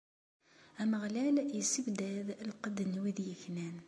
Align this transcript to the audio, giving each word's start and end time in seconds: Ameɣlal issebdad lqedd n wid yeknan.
Ameɣlal 0.81 1.37
issebdad 1.59 2.27
lqedd 2.49 2.77
n 2.85 2.95
wid 3.01 3.17
yeknan. 3.27 3.75